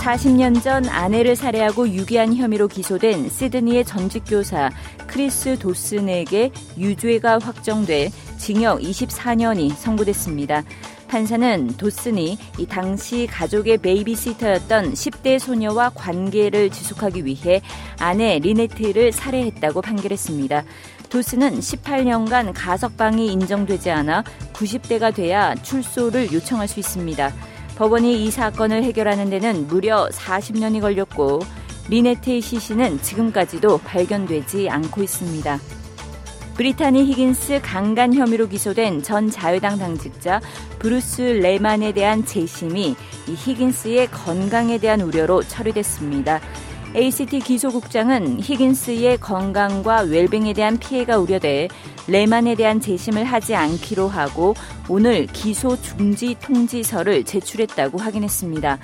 [0.00, 4.70] 40년 전 아내를 살해하고 유기한 혐의로 기소된 시드니의 전직 교사
[5.06, 10.62] 크리스 도슨에게 유죄가 확정돼 징역 24년이 선고됐습니다.
[11.06, 17.60] 판사는 도슨이 이 당시 가족의 베이비시터였던 10대 소녀와 관계를 지속하기 위해
[17.98, 20.64] 아내 리네트를 살해했다고 판결했습니다.
[21.10, 24.22] 도슨은 18년간 가석방이 인정되지 않아
[24.54, 27.49] 90대가 돼야 출소를 요청할 수 있습니다.
[27.80, 31.40] 법원이 이 사건을 해결하는 데는 무려 40년이 걸렸고
[31.88, 35.58] 리네트의 시신은 지금까지도 발견되지 않고 있습니다.
[36.56, 40.42] 브리타니 히긴스 강간 혐의로 기소된 전 자유당 당직자
[40.78, 42.94] 브루스 레만에 대한 재심이
[43.26, 46.38] 이 히긴스의 건강에 대한 우려로 철회됐습니다.
[46.94, 51.68] ACT 기소국장은 히긴스의 건강과 웰빙에 대한 피해가 우려돼
[52.08, 54.54] 레만에 대한 재심을 하지 않기로 하고
[54.88, 58.78] 오늘 기소 중지 통지서를 제출했다고 확인했습니다.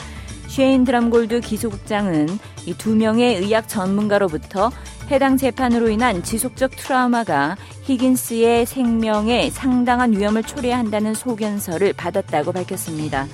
[0.47, 2.29] 쉐인 드럼골드 기소국장은
[2.67, 4.71] 이 두 명의 의학 전문가로부터
[5.11, 13.27] 해당 재판으로 인한 지속적 트라우마가 히긴스의 생명에 상당한 위험을 초래한다는 소견서를 받았다고 밝혔습니다.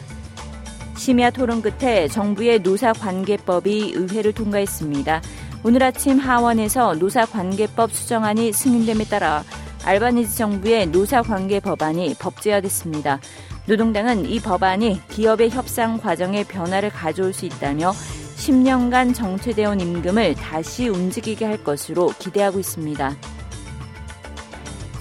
[1.02, 5.20] 심야 토론 끝에 정부의 노사관계법이 의회를 통과했습니다.
[5.64, 9.42] 오늘 아침 하원에서 노사관계법 수정안이 승인됨에 따라
[9.84, 13.18] 알바니즈 정부의 노사관계 법안이 법제화됐습니다.
[13.66, 17.90] 노동당은 이 법안이 기업의 협상 과정에 변화를 가져올 수 있다며
[18.36, 23.16] 10년간 정체되어 온 임금을 다시 움직이게 할 것으로 기대하고 있습니다.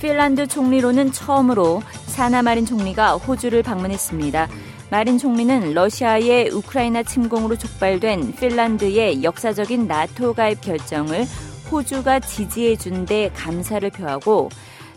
[0.02, 4.50] 핀란드 총리로는 처음으로 사나마린 총리가 호주를 방문했습니다.
[4.92, 11.24] 마린 총리는 러시아의 우크라이나 침공으로 촉발된 핀란드의 역사적인 나토 가입 결정을
[11.72, 14.50] 호주가 지지해준 데 감사를 표하고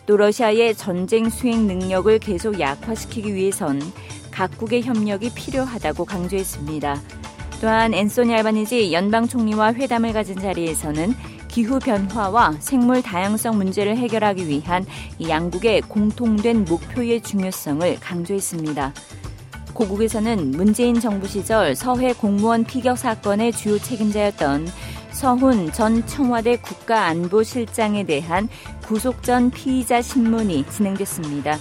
[0.05, 3.81] 또 러시아의 전쟁 수행 능력을 계속 약화시키기 위해선
[4.33, 7.01] 각국의 협력이 필요하다고 강조했습니다.
[7.61, 11.15] 또한 앤소니 알바니지 연방 총리와 회담을 가진 자리에서는
[11.47, 14.85] 기후 변화와 생물 다양성 문제를 해결하기 위한
[15.23, 18.93] 양국의 공통된 목표의 중요성을 강조했습니다.
[19.75, 24.69] 고국에서는 문재인 정부 시절 서해 공무원 피격 사건의 주요 책임자였던
[25.11, 28.49] 서훈 전 청와대 국가안보실장에 대한
[28.87, 31.59] 구속 전 피의자 신문이 진행됐습니다.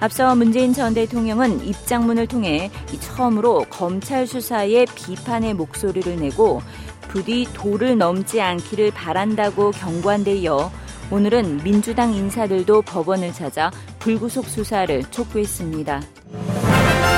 [0.00, 6.60] 앞서 문재인 전 대통령은 입장문을 통해 처음으로 검찰 수사에 비판의 목소리를 내고
[7.08, 10.70] 부디 도를 넘지 않기를 바란다고 경고한 데 이어
[11.10, 16.02] 오늘은 민주당 인사들도 법원을 찾아 불구속 수사를 촉구했습니다.